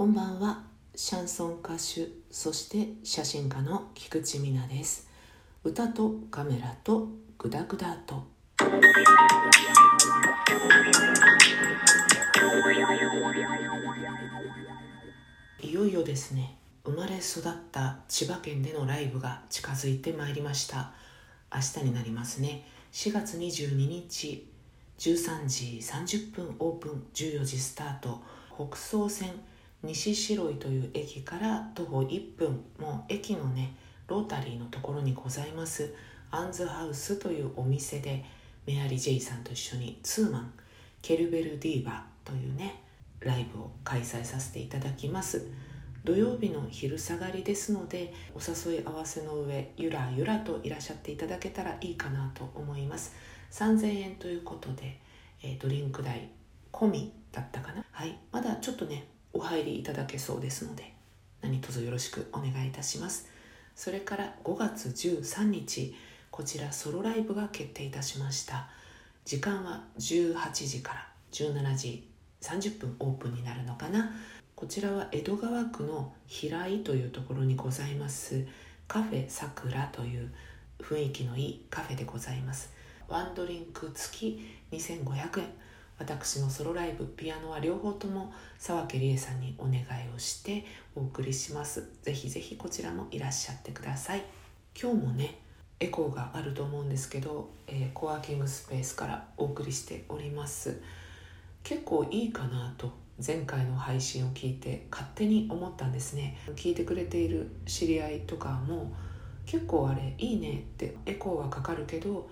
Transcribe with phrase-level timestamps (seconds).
[0.00, 0.62] こんばんは。
[0.94, 5.10] シャンソン歌手そして写真家の菊池美奈です。
[5.62, 8.24] 歌とカメラとグダグダと。
[15.60, 16.56] いよいよですね。
[16.82, 20.92] 生まれ育った千葉県でのライブが近づいてまいりました。
[21.54, 22.66] 明日になりますね。
[22.92, 24.50] 4月22日
[24.98, 28.22] 13時30分オープン14時スタート。
[28.56, 29.28] 北総線
[29.82, 33.74] 西白井という駅から徒歩1分もう駅のね
[34.08, 35.94] ロータリーのところにございます。
[36.30, 38.24] アンズハウスというお店で
[38.66, 40.52] メアリー・ジェイさんと一緒にツーマン
[41.02, 42.82] ケルベル・ディーバというね
[43.20, 45.46] ライブを開催させていただきます。
[46.04, 53.14] 土曜日の昼下がりですのでお誘い合わせの上ゆらゆらといらっしゃっていただけたらいいかなと思います。
[53.50, 54.98] 3000円ということで、
[55.42, 56.28] えー、ドリンク代
[56.72, 57.84] 込みだったかな。
[57.90, 58.18] はい。
[58.32, 60.92] まだちょっとねお入りいただけそうですので
[61.42, 63.28] 何卒よろしくお願いいたします。
[63.74, 65.94] それから5月13日
[66.30, 68.68] こちらソロライブが決定いたしました。
[69.24, 72.08] 時間は18時から17時
[72.40, 74.10] 30分オープンになるのかな。
[74.54, 78.44] こちらは江戸川区の平井というところにございます
[78.86, 80.30] カフェさくらという
[80.80, 82.72] 雰囲気のいいカフェでございます。
[83.08, 84.40] ワンドリンク付き
[84.72, 85.46] 2500円。
[86.00, 89.84] 私のソロライブピアノは両方とも沢家理恵さんにお願い
[90.16, 90.64] をして
[90.96, 91.90] お送りします。
[92.02, 94.24] ぜひぜひこちらもいらっしゃってください。
[94.80, 95.38] 今日もね
[95.78, 100.80] エコーがあると思うんですけど、えー、コワーキングスペースからお送りしております。
[101.62, 102.90] 結構いいかなと
[103.24, 106.38] 前回の配信を聞いて勝手に思ったんですね。
[106.56, 108.90] 聞いてくれている知り合いとかも
[109.44, 112.30] 結構あれいいねってエコーはかかるけど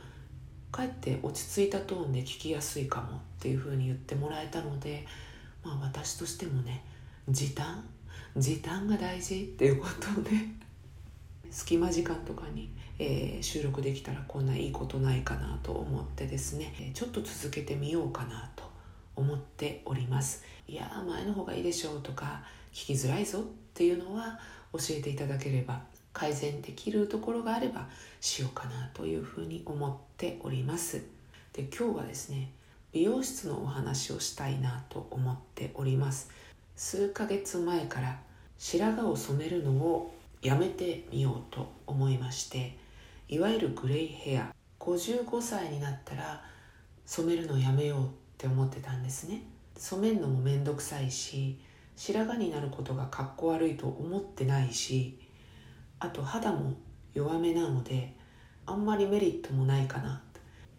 [0.71, 5.07] かえって落ち着いたトーンで聞きやすいかもっていうふうに言ってもらえたので、
[5.65, 6.85] まあ、私としてもね
[7.29, 7.85] 時短？
[8.37, 10.31] 時短が大事っていうことで
[11.51, 18.65] 隙間時間とかに、えー、収録できたらこんないいことないかなと思ってですねちょっと続けてみようかなと
[19.17, 20.45] 思っております。
[20.69, 22.43] いや前の方がいいでしょうとか
[22.73, 23.43] 聞きづらいぞっ
[23.75, 24.39] ていうのは
[24.73, 25.81] 教えていただければ
[26.19, 27.87] 改善できるところがあれば
[28.21, 31.01] しようかなというふうに思っております。
[31.53, 32.51] で今日はですね
[32.93, 36.31] 美容室のお話をしたいなと思っております。
[36.75, 38.19] 数ヶ月前から
[38.59, 40.13] 白髪を染めるのを
[40.43, 42.77] やめてみようと思いまして
[43.29, 46.43] いわゆるグレイヘア55歳になったら
[47.07, 49.43] 染めるのやめようって思ってたんですね。
[49.77, 51.61] 染めるのも面倒くさいし
[51.95, 55.17] 白髪になることがかっこ悪いと思ってないし
[56.01, 56.75] あと肌も
[57.15, 58.15] 弱めなので
[58.67, 60.23] あんまりメリットもないかな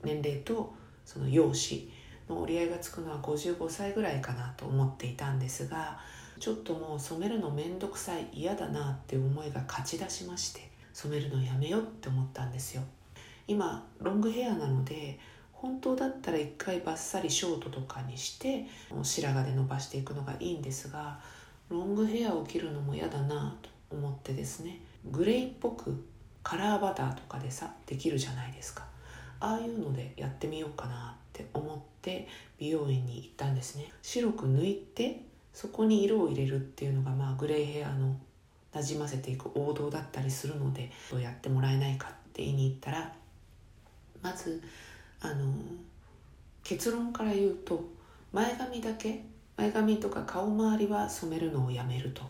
[0.03, 0.73] 年齢と
[1.05, 1.85] その容姿
[2.29, 5.99] の折り合いがつくのは55歳ぐらいかなと思っていたんですが
[6.39, 12.83] ちょっともう染めるの面倒くさい嫌だなって思いが勝ち出しまして染めるのやめようって思ったんですよ。
[13.47, 15.19] 今ロングヘアなので
[15.51, 18.65] 本当だったら一回バッサリショートとかにして
[19.01, 21.19] 白髪で伸ばしていくのがいいんですが
[21.67, 26.05] ロングヘアを切るのも嫌だなと思ってですねグレーっぽく
[26.43, 28.83] カラーバターとかでさできるじゃないですか。
[29.39, 32.27] ああいうのでやってみようかなって思って
[32.57, 33.91] 美容院に行ったんですね。
[34.01, 35.21] 白く抜いて
[35.53, 38.15] そこに色を入れるっていうのがまあグレーヘアの
[38.73, 43.13] なじませていく王道だったりするのでどうやってもらえないかって言いに行ったら
[44.21, 44.61] まず
[45.21, 45.53] あの
[46.63, 47.83] 結論から言うと
[48.31, 49.23] 前髪だけ
[49.57, 52.23] 前髪とか顔周りは染めるのをやめると。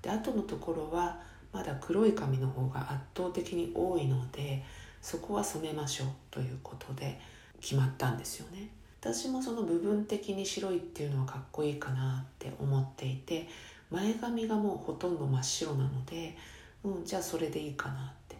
[0.00, 1.20] で後のところは
[1.52, 4.62] まだ黒い髪の方が圧倒的に多いので
[5.00, 7.20] そこは染めましょうということで
[7.60, 8.68] 決まったんですよね。
[9.00, 13.48] 私もその部分的に白いっていうのはかっこいいかなって思っていて
[13.90, 16.36] 前髪がもうほとんど真っ白なので、
[16.84, 18.36] うん、じゃあそれでいいかなって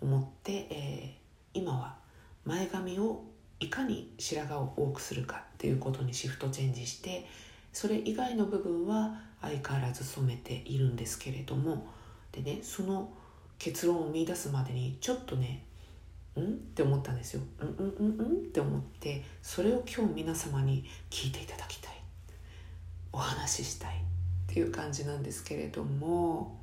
[0.00, 1.96] 思って、えー、今は
[2.44, 3.24] 前髪を
[3.58, 7.26] いかに白髪を多くするかっていうことにシフトチェンジして
[7.72, 11.88] それ以外の部分は相変わらず染めているんですけれども
[12.34, 13.12] でねその
[13.58, 15.64] 結論を見出すまでにちょっとね
[16.36, 16.44] うん？
[16.44, 17.42] って思ったんですよ。
[17.60, 18.26] うんうんうんうん？
[18.26, 21.92] って思ってそれを今日皆様に聞いていただきたい。
[23.12, 23.94] お話ししたい。
[23.94, 26.58] っていう感じなんですけれども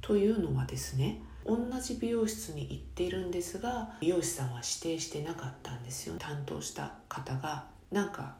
[0.00, 6.16] というのはですね同じ美容室に行っているんですが美容師さんは指定してなかったんですよ。
[6.18, 8.34] 担当した方がなんか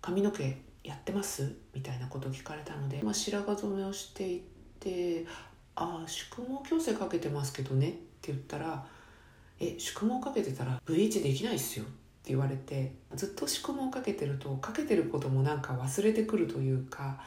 [0.00, 1.54] 髪の毛やってます？
[1.74, 4.42] みたいなことを聞かれたので、まあ、白髪染めをしてい
[4.80, 5.26] て
[5.80, 8.84] 「ああ宿毛矯正かけてますけどね」って言ったら
[9.60, 11.92] 「え宿毛かけてたらブリーチできないっすよ」って
[12.34, 17.20] 言われてずっと宿毛かけてるとかけてることもなんか忘れてくるというか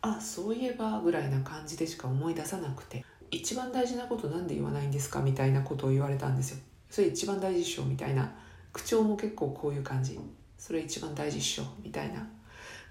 [0.00, 5.20] あそういえばぐらいな感じでしか思い出さなくて一番大事なことなんで言わないんですか？
[5.22, 6.58] みたいなことを言われたんですよ。
[6.90, 8.30] それ一番大事っしょみたいな
[8.72, 10.18] 口調も結構こういう感じ
[10.58, 12.28] それ一番大事っしょみたいな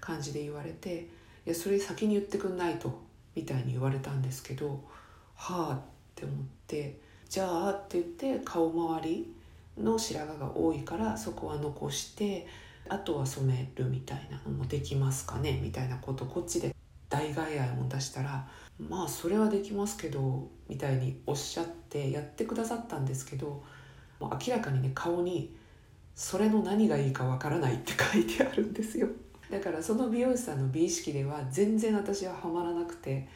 [0.00, 1.08] 感じで言われて
[1.46, 3.00] いやそれ先に言ってくんないと
[3.36, 4.82] みたいに言われたんですけど
[5.42, 5.80] はあっ
[6.14, 6.36] て思っ
[6.68, 8.04] てじゃあって言っ
[8.38, 9.34] て顔周り
[9.76, 12.46] の白髪が多いからそこは残して
[12.88, 16.26] あとは染めるみたいなのもできますかねみたいなこと。
[16.26, 16.74] こっちで
[17.08, 18.46] 代替案を出したら
[18.78, 23.62] まあそれはできますけどみたいにおっしゃってやってくださったんですけど
[24.20, 25.56] もう明らかにね顔に
[26.14, 29.08] それの何がいいかわからないって書いてあるんですよ。
[29.50, 33.28] だからその美容師さんの美意識では全然私はハマらなくて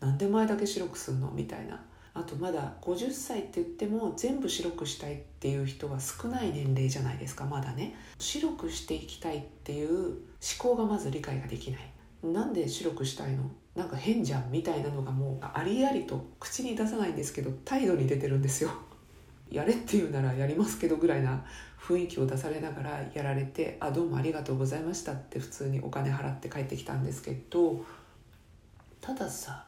[0.00, 1.30] なんで前だけ白くすんの？
[1.30, 1.80] みたいな。
[2.14, 10.16] あとまだ50歳って言っても全部白くしたいっていう人は少ない年齢じゃないですかまだね白くしていきたいっていう思
[10.58, 11.80] 考がまず理解ができない
[12.24, 13.44] なんで白くしたいの
[13.76, 18.70] なんか変じゃんみたいなのがもうありありと口に出さないんですけど態度に出てるんですよ。
[19.48, 21.44] やれって言うならやりますけどぐらいな
[21.80, 27.84] 雰囲気を出されながらやられて「あどうもありがとうございました」って普通にお金払って帰ってきたんですけど
[29.00, 29.64] たださ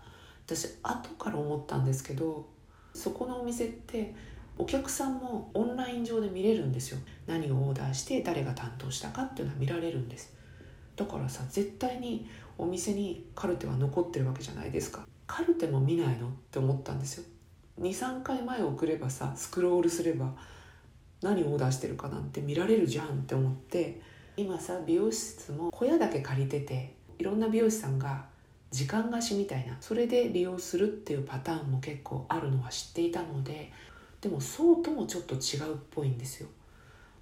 [0.56, 2.48] 私後から思ったんですけど
[2.92, 4.14] そこのお店って
[4.58, 6.98] お客さんもオンライン上で見れるんですよ。
[7.26, 10.34] 何をオーダーして誰が担当したかっていうのは見られるんです。
[10.96, 15.06] だからさ絶対にお店にカルテは残ってるわけじゃないですか。
[15.26, 17.24] カルテも見ないのって思ったんですよ。
[17.80, 20.34] 23回前送ればさスクロールすれば
[21.22, 24.02] 何をオーダーしてるかなんて見られるじゃんって思って
[24.36, 28.29] 今さ美容室も小屋だけ借りてていろんな美容師さんが
[28.70, 33.72] 時間貸しみたいなそれで利用するっていうパターンも結構あるのは知っていたので
[34.20, 36.48] でもそうともちょっと違うっぽいんですよ。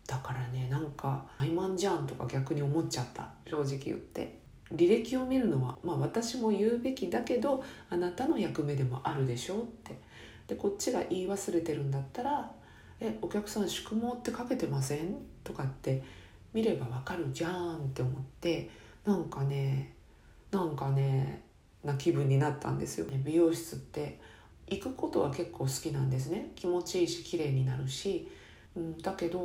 [0.06, 3.30] だからねなんか怠慢じゃんとか逆に思っちゃった。
[3.46, 4.38] 正直言って。
[4.74, 9.98] 履歴を見るのはまあ私も言うべきだけどあなたの役目でもあるでしょって。
[10.48, 12.50] でこっちが言い忘れてるんだったら
[13.00, 15.14] 「えお客さん宿毛ってかけてません?」
[15.44, 16.02] とかって
[16.52, 18.68] 見ればわかるじゃんって思って
[19.04, 19.94] なんかね
[20.50, 21.42] なんかね
[21.84, 23.06] な気分になったんですよ。
[23.24, 24.20] 美容室って
[24.66, 26.52] 行くことは結構好きなんですね。
[26.54, 28.28] 気持ちいいし綺麗になるし、
[28.76, 29.40] うん、だけど、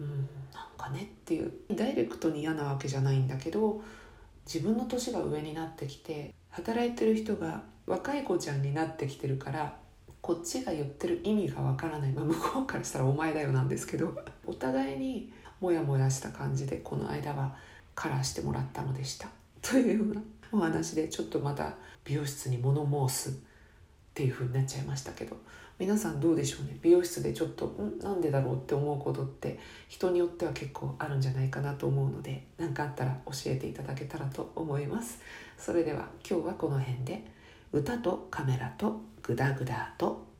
[0.00, 0.08] うん、
[0.52, 1.52] なんかねっていう。
[1.74, 3.82] ダイレクトに嫌なわけじゃないんだけど
[4.46, 9.76] 自分の年が上になってきて働いてる人が若い子ちゃんになってきてるから
[10.20, 14.16] こっちが言ってる意味がわからない、まあ、向こうからしたら「お前だよ」なんですけど
[14.46, 17.56] お互いにモヤモヤした感じでこの間は
[17.94, 19.28] カラーしてもらったのでした。
[19.60, 20.22] というような
[20.52, 23.32] お話でちょっとまた美容室に物申すっ
[24.14, 25.36] ていう風になっちゃいましたけど。
[25.78, 26.76] 皆さんどうでしょうね？
[26.80, 27.98] 美容室でちょっとん？
[27.98, 29.58] なんでだろうって思うことって
[29.88, 35.18] 人によっては結構あるんじゃないかなと思うので何かあったら教えていただけたらと思います。
[35.58, 37.24] それでは今日はこの辺で。
[37.72, 40.31] 歌とカメラとグダグダと。